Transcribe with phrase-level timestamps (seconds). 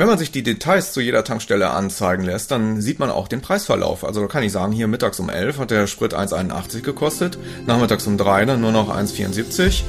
[0.00, 3.40] Wenn man sich die Details zu jeder Tankstelle anzeigen lässt, dann sieht man auch den
[3.40, 4.04] Preisverlauf.
[4.04, 7.36] Also kann ich sagen, hier mittags um 11 hat der Sprit 1,81 gekostet,
[7.66, 9.82] nachmittags um 3 dann nur noch 1,74.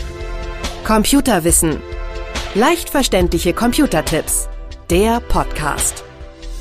[0.83, 1.77] Computerwissen.
[2.55, 4.49] Leicht verständliche Computertipps.
[4.89, 6.03] Der Podcast.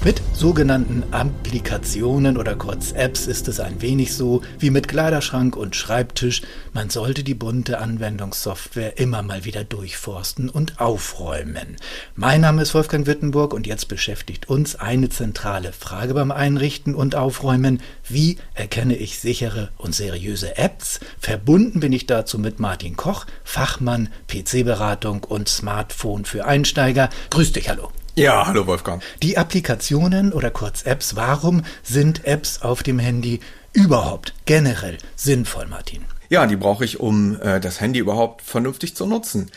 [0.04, 5.74] Mit sogenannten Applikationen oder kurz Apps ist es ein wenig so wie mit Kleiderschrank und
[5.74, 6.42] Schreibtisch.
[6.72, 11.76] Man sollte die bunte Anwendungssoftware immer mal wieder durchforsten und aufräumen.
[12.14, 17.16] Mein Name ist Wolfgang Wittenburg und jetzt beschäftigt uns eine zentrale Frage beim Einrichten und
[17.16, 17.82] Aufräumen.
[18.08, 21.00] Wie erkenne ich sichere und seriöse Apps?
[21.18, 27.10] Verbunden bin ich dazu mit Martin Koch, Fachmann, PC-Beratung und Smartphone für Einsteiger.
[27.30, 27.90] Grüß dich, hallo.
[28.18, 29.00] Ja, hallo Wolfgang.
[29.22, 33.38] Die Applikationen oder kurz Apps, warum sind Apps auf dem Handy
[33.72, 36.04] überhaupt generell sinnvoll, Martin?
[36.28, 39.52] Ja, die brauche ich, um äh, das Handy überhaupt vernünftig zu nutzen.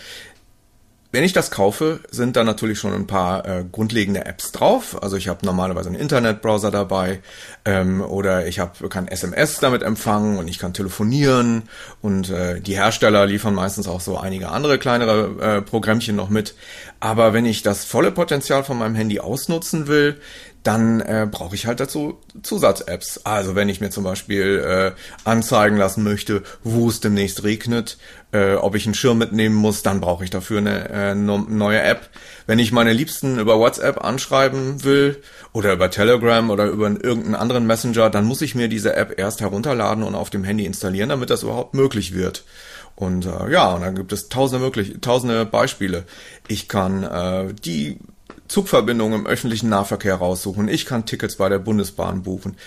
[1.13, 5.03] Wenn ich das kaufe, sind da natürlich schon ein paar äh, grundlegende Apps drauf.
[5.03, 7.19] Also ich habe normalerweise einen Internetbrowser dabei
[7.65, 11.63] ähm, oder ich hab, kann SMS damit empfangen und ich kann telefonieren
[12.01, 16.55] und äh, die Hersteller liefern meistens auch so einige andere kleinere äh, Programmchen noch mit.
[17.01, 20.21] Aber wenn ich das volle Potenzial von meinem Handy ausnutzen will,
[20.63, 23.21] dann äh, brauche ich halt dazu Zusatz-Apps.
[23.23, 24.91] Also wenn ich mir zum Beispiel äh,
[25.27, 27.97] anzeigen lassen möchte, wo es demnächst regnet,
[28.31, 32.09] äh, ob ich einen Schirm mitnehmen muss, dann brauche ich dafür eine äh, neue App.
[32.45, 37.65] Wenn ich meine Liebsten über WhatsApp anschreiben will oder über Telegram oder über irgendeinen anderen
[37.65, 41.29] Messenger, dann muss ich mir diese App erst herunterladen und auf dem Handy installieren, damit
[41.29, 42.43] das überhaupt möglich wird.
[42.95, 46.03] Und äh, ja, und dann gibt es tausende möglich, tausende Beispiele.
[46.47, 47.97] Ich kann äh, die
[48.51, 50.67] Zugverbindungen im öffentlichen Nahverkehr raussuchen.
[50.67, 52.57] Ich kann Tickets bei der Bundesbahn buchen.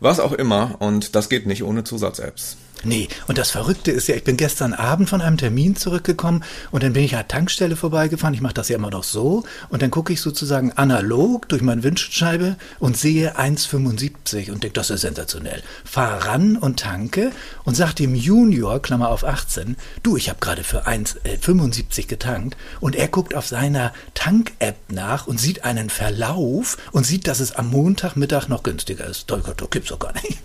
[0.00, 0.74] Was auch immer.
[0.80, 2.56] Und das geht nicht ohne Zusatz-Apps.
[2.84, 6.82] Nee, und das Verrückte ist ja, ich bin gestern Abend von einem Termin zurückgekommen und
[6.82, 8.34] dann bin ich an der Tankstelle vorbeigefahren.
[8.34, 9.44] Ich mache das ja immer noch so.
[9.68, 14.90] Und dann gucke ich sozusagen analog durch meine Windschutzscheibe und sehe 1,75 und denke, das
[14.90, 15.62] ist sensationell.
[15.84, 17.32] Fahr ran und tanke
[17.64, 22.56] und sag dem Junior, Klammer auf 18, du, ich habe gerade für 1,75 äh, getankt.
[22.80, 27.52] Und er guckt auf seiner Tank-App nach und sieht einen Verlauf und sieht, dass es
[27.52, 29.30] am Montagmittag noch günstiger ist.
[29.30, 30.38] Das gibt's doch gar nicht.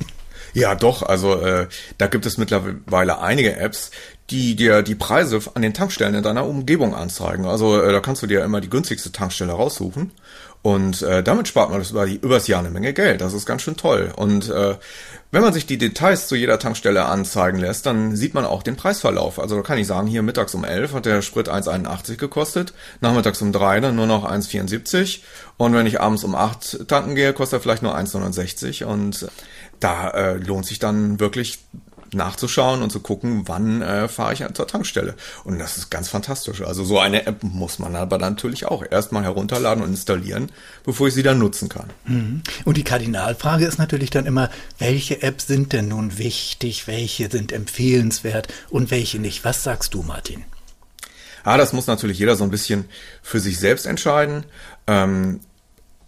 [0.53, 1.03] Ja, doch.
[1.03, 3.91] Also äh, da gibt es mittlerweile einige Apps,
[4.29, 7.45] die dir die Preise an den Tankstellen in deiner Umgebung anzeigen.
[7.45, 10.11] Also äh, da kannst du dir immer die günstigste Tankstelle raussuchen.
[10.63, 13.19] Und äh, damit spart man das über die, übers Jahr eine Menge Geld.
[13.19, 14.13] Das ist ganz schön toll.
[14.15, 14.75] Und äh,
[15.29, 18.77] wenn man sich die Details zu jeder Tankstelle anzeigen lässt, dann sieht man auch den
[18.77, 19.39] Preisverlauf.
[19.39, 23.41] Also da kann ich sagen, hier mittags um 11 hat der Sprit 1,81 gekostet, nachmittags
[23.41, 25.19] um 3 dann nur noch 1,74
[25.57, 29.27] und wenn ich abends um 8 tanken gehe, kostet er vielleicht nur 1,69 und
[29.81, 31.59] da äh, lohnt sich dann wirklich
[32.13, 35.15] nachzuschauen und zu gucken, wann äh, fahre ich zur Tankstelle.
[35.43, 36.61] Und das ist ganz fantastisch.
[36.61, 40.51] Also so eine App muss man aber natürlich auch erstmal herunterladen und installieren,
[40.83, 41.89] bevor ich sie dann nutzen kann.
[42.05, 42.43] Mhm.
[42.65, 47.51] Und die Kardinalfrage ist natürlich dann immer, welche Apps sind denn nun wichtig, welche sind
[47.51, 49.43] empfehlenswert und welche nicht?
[49.45, 50.43] Was sagst du, Martin?
[51.43, 52.85] Ah, das muss natürlich jeder so ein bisschen
[53.21, 54.45] für sich selbst entscheiden.
[54.87, 55.41] Ähm,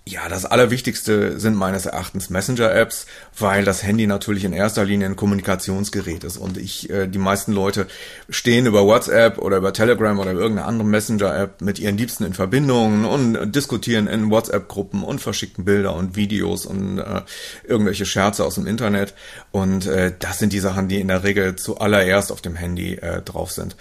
[0.07, 3.07] ja, das Allerwichtigste sind meines Erachtens Messenger-Apps,
[3.39, 7.51] weil das Handy natürlich in erster Linie ein Kommunikationsgerät ist und ich, äh, die meisten
[7.53, 7.87] Leute
[8.29, 13.05] stehen über WhatsApp oder über Telegram oder irgendeine andere Messenger-App mit ihren Liebsten in Verbindung
[13.05, 17.21] und diskutieren in WhatsApp-Gruppen und verschicken Bilder und Videos und äh,
[17.63, 19.15] irgendwelche Scherze aus dem Internet
[19.49, 23.23] und äh, das sind die Sachen, die in der Regel zuallererst auf dem Handy äh,
[23.23, 23.75] drauf sind.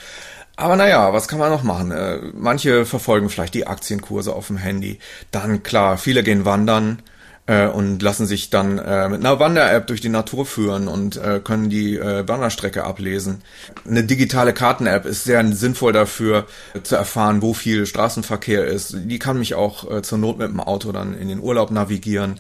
[0.57, 1.91] Aber naja, was kann man noch machen?
[1.91, 4.99] Äh, manche verfolgen vielleicht die Aktienkurse auf dem Handy.
[5.31, 7.03] Dann klar, viele gehen wandern
[7.47, 11.41] äh, und lassen sich dann äh, mit einer Wander-App durch die Natur führen und äh,
[11.43, 13.43] können die Wanderstrecke ablesen.
[13.89, 16.47] Eine digitale Karten-App ist sehr sinnvoll dafür,
[16.83, 18.97] zu erfahren, wo viel Straßenverkehr ist.
[18.97, 22.39] Die kann mich auch zur Not mit dem Auto dann in den Urlaub navigieren.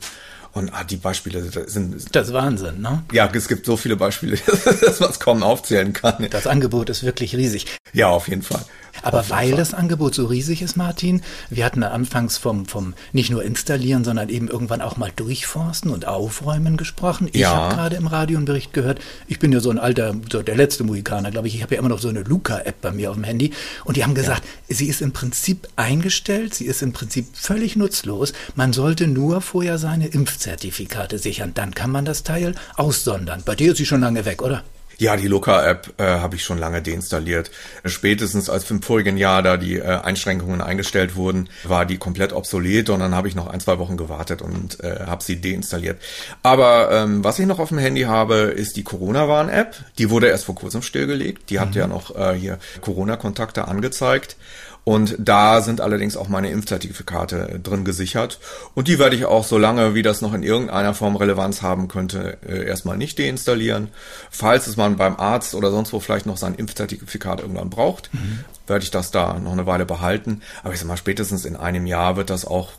[0.54, 2.14] Und ah, die Beispiele sind.
[2.14, 3.02] Das ist Wahnsinn, ne?
[3.12, 6.28] Ja, es gibt so viele Beispiele, dass man es kaum aufzählen kann.
[6.30, 7.66] Das Angebot ist wirklich riesig.
[7.92, 8.64] Ja, auf jeden Fall.
[9.02, 13.42] Aber weil das Angebot so riesig ist, Martin, wir hatten anfangs vom, vom nicht nur
[13.42, 17.28] installieren, sondern eben irgendwann auch mal durchforsten und aufräumen gesprochen.
[17.32, 17.50] Ich ja.
[17.50, 19.00] habe gerade im Radio einen Bericht gehört.
[19.26, 21.54] Ich bin ja so ein alter, so der letzte Mohikaner, glaube ich.
[21.54, 23.52] Ich habe ja immer noch so eine Luca-App bei mir auf dem Handy.
[23.84, 24.76] Und die haben gesagt, ja.
[24.76, 28.32] sie ist im Prinzip eingestellt, sie ist im Prinzip völlig nutzlos.
[28.54, 31.52] Man sollte nur vorher seine Impfzertifikate sichern.
[31.54, 33.42] Dann kann man das Teil aussondern.
[33.44, 34.62] Bei dir ist sie schon lange weg, oder?
[34.98, 37.50] Ja, die Luca-App äh, habe ich schon lange deinstalliert.
[37.84, 42.90] Spätestens als im vorigen Jahr da die äh, Einschränkungen eingestellt wurden, war die komplett obsolet
[42.90, 46.00] und dann habe ich noch ein, zwei Wochen gewartet und äh, habe sie deinstalliert.
[46.42, 49.74] Aber ähm, was ich noch auf dem Handy habe, ist die Corona-Warn-App.
[49.98, 51.50] Die wurde erst vor kurzem stillgelegt.
[51.50, 51.60] Die mhm.
[51.60, 54.36] hat ja noch äh, hier Corona-Kontakte angezeigt.
[54.84, 58.38] Und da sind allerdings auch meine Impfzertifikate drin gesichert.
[58.74, 62.36] Und die werde ich auch, solange wie das noch in irgendeiner Form Relevanz haben könnte,
[62.46, 63.88] äh, erstmal nicht deinstallieren.
[64.30, 68.40] Falls es man beim Arzt oder sonst wo vielleicht noch sein Impfzertifikat irgendwann braucht, mhm.
[68.66, 70.42] werde ich das da noch eine Weile behalten.
[70.62, 72.72] Aber ich sag mal, spätestens in einem Jahr wird das auch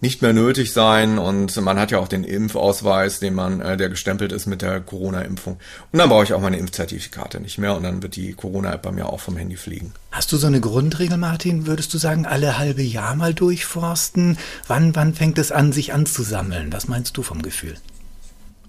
[0.00, 3.90] nicht mehr nötig sein und man hat ja auch den Impfausweis, den man, äh, der
[3.90, 5.58] gestempelt ist mit der Corona-Impfung.
[5.92, 8.92] Und dann brauche ich auch meine Impfzertifikate nicht mehr und dann wird die Corona-App bei
[8.92, 9.92] mir auch vom Handy fliegen.
[10.10, 11.66] Hast du so eine Grundregel, Martin?
[11.66, 14.38] Würdest du sagen, alle halbe Jahr mal durchforsten?
[14.66, 16.72] Wann, wann fängt es an, sich anzusammeln?
[16.72, 17.76] Was meinst du vom Gefühl?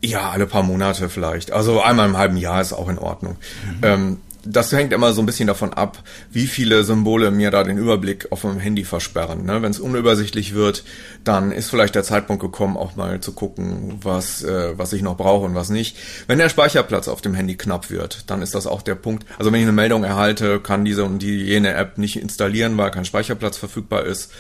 [0.04, 1.52] Ja, alle paar Monate vielleicht.
[1.52, 3.38] Also einmal im halben Jahr ist auch in Ordnung.
[3.66, 3.80] Mhm.
[3.84, 7.78] Ähm, das hängt immer so ein bisschen davon ab, wie viele Symbole mir da den
[7.78, 9.46] Überblick auf meinem Handy versperren.
[9.46, 9.62] Ne?
[9.62, 10.84] Wenn es unübersichtlich wird,
[11.24, 15.18] dann ist vielleicht der Zeitpunkt gekommen, auch mal zu gucken, was, äh, was ich noch
[15.18, 15.98] brauche und was nicht.
[16.28, 19.26] Wenn der Speicherplatz auf dem Handy knapp wird, dann ist das auch der Punkt.
[19.38, 22.92] Also wenn ich eine Meldung erhalte, kann diese und die jene App nicht installieren, weil
[22.92, 24.32] kein Speicherplatz verfügbar ist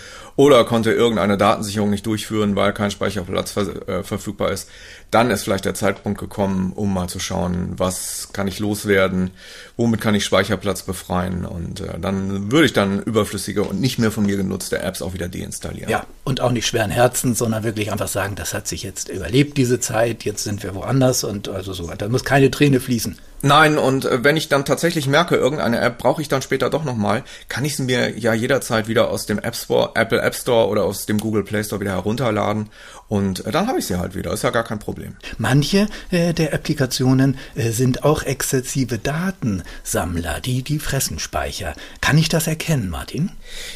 [0.41, 4.67] oder konnte irgendeine Datensicherung nicht durchführen, weil kein Speicherplatz ver äh, verfügbar ist,
[5.11, 9.29] dann ist vielleicht der Zeitpunkt gekommen, um mal zu schauen, was kann ich loswerden,
[9.77, 11.45] womit kann ich Speicherplatz befreien.
[11.45, 15.13] Und äh, dann würde ich dann überflüssige und nicht mehr von mir genutzte Apps auch
[15.13, 15.91] wieder deinstallieren.
[15.91, 19.57] Ja, und auch nicht schweren Herzens, sondern wirklich einfach sagen, das hat sich jetzt überlebt,
[19.57, 22.05] diese Zeit, jetzt sind wir woanders und also so weiter.
[22.05, 23.17] Da muss keine Träne fließen.
[23.43, 26.83] Nein, und äh, wenn ich dann tatsächlich merke, irgendeine App brauche ich dann später doch
[26.83, 30.67] nochmal, kann ich sie mir ja jederzeit wieder aus dem App Store, Apple App Store
[30.67, 32.69] oder aus dem Google Play Store wieder herunterladen
[33.11, 34.31] und äh, dann habe ich sie halt wieder.
[34.31, 35.17] Ist ja gar kein Problem.
[35.37, 41.75] Manche äh, der Applikationen äh, sind auch exzessive Datensammler, die, die fressen Speicher.
[41.99, 43.31] Kann ich das erkennen, Martin?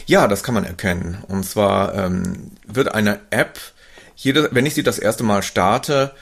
[0.06, 1.18] Ja, das kann man erkennen.
[1.28, 3.60] Und zwar ähm, wird eine App,
[4.16, 6.14] jede, wenn ich sie das erste Mal starte,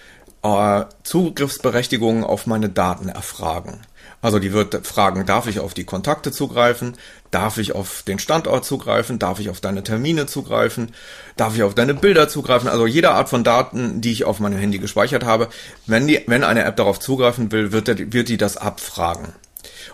[0.43, 3.81] äh, Zugriffsberechtigungen auf meine Daten erfragen.
[4.21, 6.95] Also die wird fragen, darf ich auf die Kontakte zugreifen?
[7.29, 9.19] Darf ich auf den Standort zugreifen?
[9.19, 10.93] Darf ich auf deine Termine zugreifen?
[11.35, 12.69] Darf ich auf deine Bilder zugreifen?
[12.69, 15.49] Also jede Art von Daten, die ich auf meinem Handy gespeichert habe.
[15.87, 19.33] Wenn, die, wenn eine App darauf zugreifen will, wird, der, wird die das abfragen.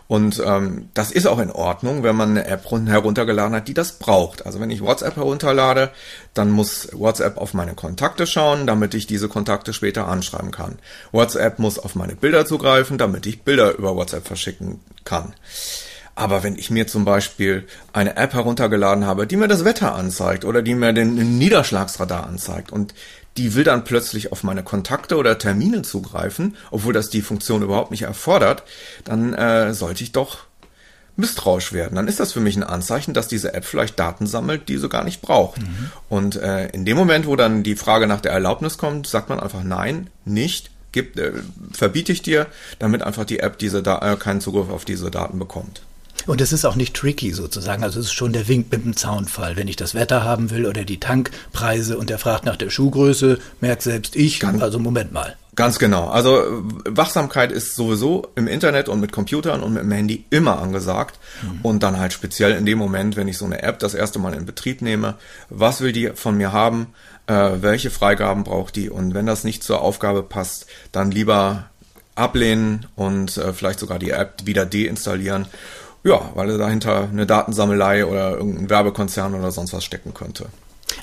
[0.08, 4.00] Und ähm, das ist auch in Ordnung, wenn man eine App heruntergeladen hat, die das
[4.00, 4.46] braucht.
[4.46, 5.92] Also wenn ich WhatsApp herunterlade,
[6.34, 10.80] dann muss WhatsApp auf meine Kontakte schauen, damit ich diese Kontakte später anschreiben kann.
[11.12, 15.34] WhatsApp muss auf meine Bilder zugreifen, damit ich Bilder über WhatsApp verschicken kann.
[16.16, 20.44] Aber wenn ich mir zum Beispiel eine App heruntergeladen habe, die mir das Wetter anzeigt
[20.44, 22.94] oder die mir den Niederschlagsradar anzeigt und
[23.38, 27.92] die will dann plötzlich auf meine Kontakte oder Termine zugreifen, obwohl das die Funktion überhaupt
[27.92, 28.64] nicht erfordert,
[29.06, 30.40] dann äh, sollte ich doch
[31.16, 31.96] misstrauisch werden.
[31.96, 34.90] Dann ist das für mich ein Anzeichen, dass diese App vielleicht Daten sammelt, die sie
[34.90, 35.62] gar nicht braucht.
[35.62, 35.92] Mhm.
[36.08, 39.40] Und äh, in dem Moment, wo dann die Frage nach der Erlaubnis kommt, sagt man
[39.40, 41.34] einfach nein, nicht, gibt, äh,
[41.72, 42.48] verbiete ich dir,
[42.80, 45.82] damit einfach die App diese da äh, keinen Zugriff auf diese Daten bekommt.
[46.30, 47.84] Und es ist auch nicht tricky sozusagen.
[47.84, 49.56] Also es ist schon der Wink mit dem Zaunfall.
[49.56, 53.40] Wenn ich das Wetter haben will oder die Tankpreise und der fragt nach der Schuhgröße,
[53.62, 55.36] merkt selbst ich, ganz, also Moment mal.
[55.56, 56.08] Ganz genau.
[56.08, 56.44] Also
[56.86, 61.18] Wachsamkeit ist sowieso im Internet und mit Computern und mit dem Handy immer angesagt.
[61.42, 61.62] Mhm.
[61.64, 64.36] Und dann halt speziell in dem Moment, wenn ich so eine App das erste Mal
[64.36, 65.16] in Betrieb nehme,
[65.50, 66.94] was will die von mir haben,
[67.26, 71.72] äh, welche Freigaben braucht die und wenn das nicht zur Aufgabe passt, dann lieber
[72.14, 75.48] ablehnen und äh, vielleicht sogar die App wieder deinstallieren
[76.04, 80.48] ja, weil dahinter eine Datensammelei oder irgendein Werbekonzern oder sonst was stecken könnte.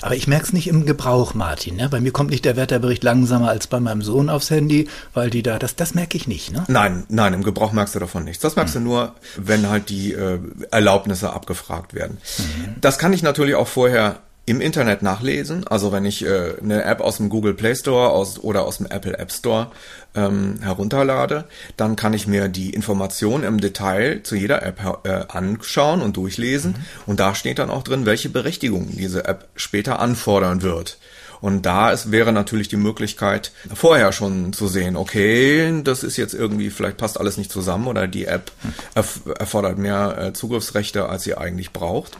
[0.01, 1.77] Aber ich merke es nicht im Gebrauch, Martin.
[1.77, 1.89] Ne?
[1.89, 5.43] Bei mir kommt nicht der Wetterbericht langsamer als bei meinem Sohn aufs Handy, weil die
[5.43, 6.51] da, das, das merke ich nicht.
[6.51, 6.63] Ne?
[6.67, 8.41] Nein, nein, im Gebrauch merkst du davon nichts.
[8.41, 8.83] Das merkst hm.
[8.83, 10.39] du nur, wenn halt die äh,
[10.71, 12.17] Erlaubnisse abgefragt werden.
[12.37, 12.75] Mhm.
[12.81, 15.67] Das kann ich natürlich auch vorher im Internet nachlesen.
[15.67, 18.85] Also wenn ich äh, eine App aus dem Google Play Store aus, oder aus dem
[18.85, 19.71] Apple App Store
[20.15, 21.43] ähm, herunterlade,
[21.75, 26.71] dann kann ich mir die Informationen im Detail zu jeder App äh, anschauen und durchlesen.
[26.71, 26.85] Mhm.
[27.05, 30.97] Und da steht dann auch drin, welche Berechtigungen diese App später anfordern wird.
[31.41, 36.33] Und da ist, wäre natürlich die Möglichkeit, vorher schon zu sehen, okay, das ist jetzt
[36.33, 38.73] irgendwie, vielleicht passt alles nicht zusammen oder die App hm.
[38.95, 42.17] erf erfordert mehr äh, Zugriffsrechte, als sie eigentlich braucht.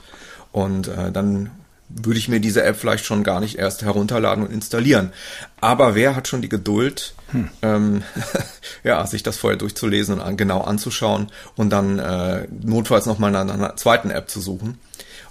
[0.52, 1.52] Und äh, dann
[1.90, 5.12] würde ich mir diese App vielleicht schon gar nicht erst herunterladen und installieren.
[5.62, 7.50] Aber wer hat schon die Geduld, hm.
[7.62, 8.04] ähm,
[8.84, 13.48] ja, sich das vorher durchzulesen und an, genau anzuschauen und dann äh, notfalls nochmal nach
[13.48, 14.80] einer zweiten App zu suchen?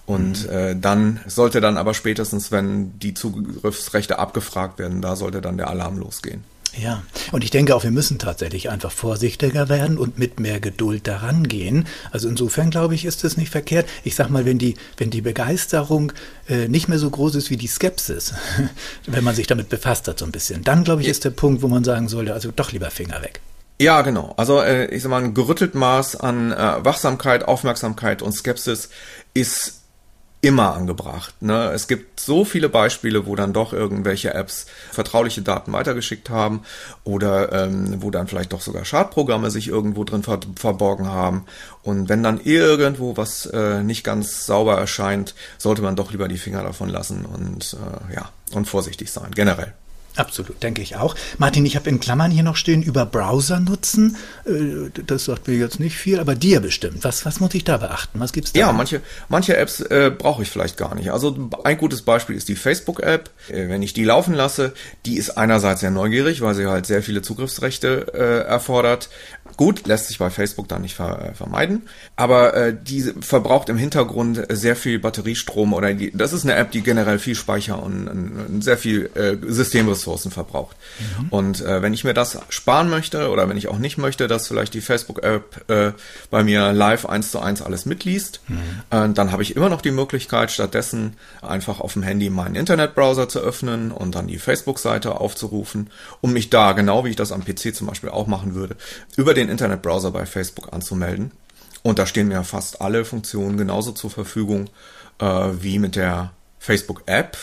[0.06, 0.56] Und mhm.
[0.56, 5.68] äh, dann sollte dann aber spätestens, wenn die Zugriffsrechte abgefragt werden, da sollte dann der
[5.68, 6.44] Alarm losgehen.
[6.78, 7.02] Ja,
[7.33, 11.49] und ich denke auch, wir müssen tatsächlich einfach vorsichtiger werden und mit mehr Geduld daran
[11.49, 11.87] gehen.
[12.11, 13.88] Also insofern glaube ich, ist es nicht verkehrt.
[14.04, 16.12] Ich sag mal, wenn die, wenn die Begeisterung
[16.49, 18.35] äh, nicht mehr so groß ist wie die Skepsis,
[19.06, 21.62] wenn man sich damit befasst hat so ein bisschen, dann glaube ich, ist der Punkt,
[21.62, 23.40] wo man sagen sollte, also doch lieber Finger weg.
[23.80, 24.35] Ja, genau.
[24.37, 28.90] Also äh, ich sag mal, ein gerüttelt Maß an äh, Wachsamkeit, Aufmerksamkeit und Skepsis
[29.35, 29.80] ist
[30.40, 31.40] immer angebracht.
[31.40, 31.71] Ne?
[31.73, 36.62] Es gibt so viele Beispiele, wo dann doch irgendwelche Apps vertrauliche Daten weitergeschickt haben
[37.05, 41.47] oder ähm, wo dann vielleicht doch sogar Schadprogramme sich irgendwo drin ver verborgen haben.
[41.83, 46.38] Und wenn dann irgendwo was äh, nicht ganz sauber erscheint, sollte man doch lieber die
[46.38, 49.75] Finger davon lassen und äh, ja und vorsichtig sein generell.
[50.16, 51.14] Absolut, denke ich auch.
[51.38, 54.16] Martin, ich habe in Klammern hier noch stehen, über Browser nutzen.
[54.46, 57.04] Äh, das sagt mir jetzt nicht viel, aber dir bestimmt.
[57.04, 58.18] Was, was muss ich da beachten?
[58.18, 58.61] Was gibt's da?
[58.61, 61.11] Ja, manche, manche Apps äh, brauche ich vielleicht gar nicht.
[61.12, 63.30] Also ein gutes Beispiel ist die Facebook-App.
[63.49, 64.73] Äh, wenn ich die laufen lasse,
[65.04, 69.11] die ist einerseits sehr neugierig, weil sie halt sehr viele Zugriffsrechte äh, erfordert.
[69.56, 71.82] Gut, lässt sich bei Facebook dann nicht ver vermeiden,
[72.14, 76.70] aber äh, die verbraucht im Hintergrund sehr viel Batteriestrom oder die, das ist eine App,
[76.70, 80.76] die generell viel Speicher und, und sehr viel äh, Systemressourcen verbraucht.
[80.98, 81.28] Mhm.
[81.30, 84.48] Und äh, wenn ich mir das sparen möchte oder wenn ich auch nicht möchte, dass
[84.48, 85.92] vielleicht die Facebook-App äh,
[86.30, 88.58] bei mir live eins zu eins alles mitliest, mhm.
[88.90, 93.28] äh, dann habe ich immer noch die Möglichkeit, stattdessen einfach auf dem Handy meinen Internetbrowser
[93.28, 97.44] zu öffnen und dann die Facebook-Seite aufzurufen, um mich da, genau wie ich das am
[97.44, 98.76] PC zum Beispiel auch machen würde,
[99.16, 101.33] über den Internetbrowser bei Facebook anzumelden.
[101.83, 104.69] Und da stehen mir fast alle Funktionen genauso zur Verfügung
[105.21, 105.25] äh,
[105.61, 107.37] wie mit der Facebook-App.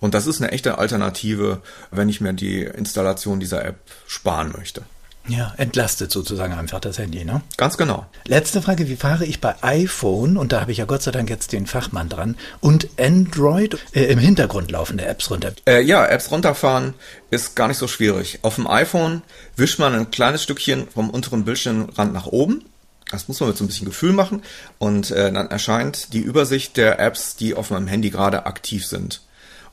[0.00, 4.82] Und das ist eine echte Alternative, wenn ich mir die Installation dieser App sparen möchte.
[5.28, 7.42] Ja, entlastet sozusagen einfach das Handy, ne?
[7.56, 8.06] Ganz genau.
[8.26, 11.28] Letzte Frage, wie fahre ich bei iPhone, und da habe ich ja Gott sei Dank
[11.28, 15.52] jetzt den Fachmann dran, und Android äh, im Hintergrund laufende Apps runter?
[15.66, 16.94] Äh, ja, Apps runterfahren
[17.30, 18.38] ist gar nicht so schwierig.
[18.42, 19.22] Auf dem iPhone
[19.56, 22.64] wischt man ein kleines Stückchen vom unteren Bildschirmrand nach oben.
[23.10, 24.42] Das muss man mit so ein bisschen Gefühl machen.
[24.78, 29.22] Und äh, dann erscheint die Übersicht der Apps, die auf meinem Handy gerade aktiv sind.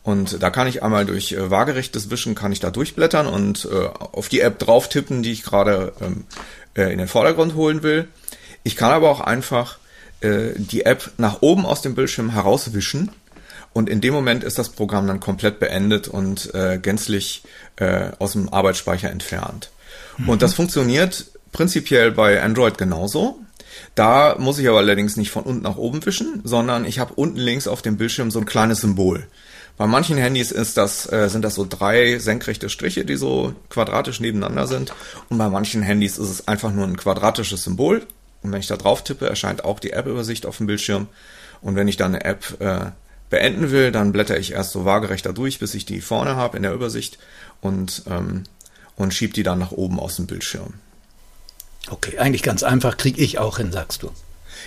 [0.05, 3.87] Und da kann ich einmal durch äh, waagerechtes Wischen kann ich da durchblättern und äh,
[3.87, 6.25] auf die App drauf tippen, die ich gerade ähm,
[6.77, 8.07] äh, in den Vordergrund holen will.
[8.63, 9.79] Ich kann aber auch einfach
[10.21, 13.09] äh, die App nach oben aus dem Bildschirm herauswischen
[13.73, 17.41] und in dem Moment ist das Programm dann komplett beendet und äh, gänzlich
[17.77, 19.71] äh, aus dem Arbeitsspeicher entfernt.
[20.19, 20.29] Mhm.
[20.29, 23.39] Und das funktioniert prinzipiell bei Android genauso.
[23.95, 27.37] Da muss ich aber allerdings nicht von unten nach oben wischen, sondern ich habe unten
[27.37, 29.25] links auf dem Bildschirm so ein kleines Symbol.
[29.77, 34.19] Bei manchen Handys ist das, äh, sind das so drei senkrechte Striche, die so quadratisch
[34.19, 34.93] nebeneinander sind.
[35.29, 38.05] Und bei manchen Handys ist es einfach nur ein quadratisches Symbol.
[38.41, 41.07] Und wenn ich da drauf tippe, erscheint auch die App-Übersicht auf dem Bildschirm.
[41.61, 42.91] Und wenn ich dann eine App äh,
[43.29, 46.57] beenden will, dann blätter ich erst so waagerecht da durch, bis ich die vorne habe
[46.57, 47.17] in der Übersicht
[47.59, 48.43] und, ähm,
[48.95, 50.75] und schieb die dann nach oben aus dem Bildschirm.
[51.89, 54.11] Okay, eigentlich ganz einfach, kriege ich auch hin, sagst du.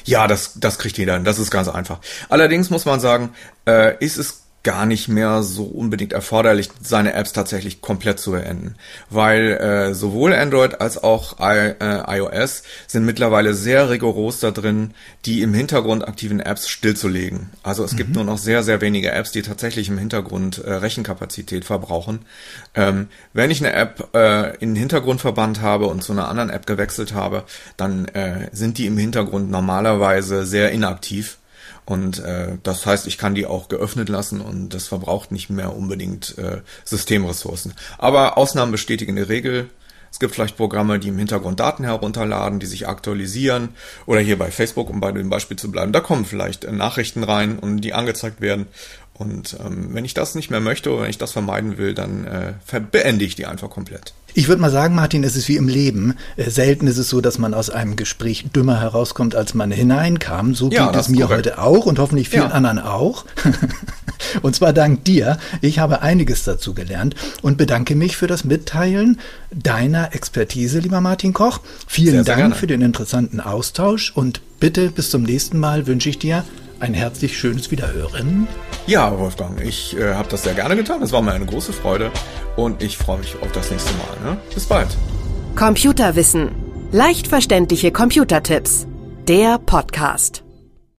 [0.04, 2.00] Ja, das, das kriegt jeder hin, das ist ganz einfach.
[2.28, 3.30] Allerdings muss man sagen,
[3.66, 8.74] äh, ist es gar nicht mehr so unbedingt erforderlich, seine Apps tatsächlich komplett zu beenden.
[9.08, 14.94] Weil äh, sowohl Android als auch I, äh, iOS sind mittlerweile sehr rigoros da drin,
[15.24, 17.50] die im Hintergrund aktiven Apps stillzulegen.
[17.62, 17.96] Also es mhm.
[17.96, 22.20] gibt nur noch sehr, sehr wenige Apps, die tatsächlich im Hintergrund äh, Rechenkapazität verbrauchen.
[22.74, 26.50] Ähm, wenn ich eine App äh, in den Hintergrund verbannt habe und zu einer anderen
[26.50, 27.44] App gewechselt habe,
[27.76, 31.38] dann äh, sind die im Hintergrund normalerweise sehr inaktiv
[31.88, 35.74] und äh, das heißt, ich kann die auch geöffnet lassen und das verbraucht nicht mehr
[35.74, 37.72] unbedingt äh, Systemressourcen.
[37.96, 39.70] Aber Ausnahmen bestätigen die Regel.
[40.12, 43.70] Es gibt vielleicht Programme, die im Hintergrund Daten herunterladen, die sich aktualisieren.
[44.04, 47.24] Oder hier bei Facebook, um bei dem Beispiel zu bleiben, da kommen vielleicht äh, Nachrichten
[47.24, 48.66] rein und die angezeigt werden.
[49.18, 52.24] Und ähm, wenn ich das nicht mehr möchte oder wenn ich das vermeiden will, dann
[52.24, 54.14] äh, beende ich die einfach komplett.
[54.34, 56.14] Ich würde mal sagen, Martin, es ist wie im Leben.
[56.36, 60.54] Äh, selten ist es so, dass man aus einem Gespräch dümmer herauskommt, als man hineinkam.
[60.54, 61.46] So ja, geht es mir korrekt.
[61.46, 62.50] heute auch und hoffentlich vielen ja.
[62.50, 63.24] anderen auch.
[64.42, 65.38] und zwar dank dir.
[65.62, 69.18] Ich habe einiges dazu gelernt und bedanke mich für das Mitteilen
[69.50, 71.58] deiner Expertise, lieber Martin Koch.
[71.88, 76.08] Vielen sehr, Dank sehr für den interessanten Austausch und bitte bis zum nächsten Mal wünsche
[76.08, 76.44] ich dir
[76.80, 78.48] ein herzlich schönes Wiederhören.
[78.86, 81.02] Ja, Wolfgang, ich äh, habe das sehr gerne getan.
[81.02, 82.10] Es war mir eine große Freude
[82.56, 84.32] und ich freue mich auf das nächste Mal.
[84.32, 84.40] Ne?
[84.54, 84.88] Bis bald.
[85.56, 86.50] Computerwissen.
[86.92, 88.86] Leicht verständliche Computertipps.
[89.26, 90.47] Der Podcast.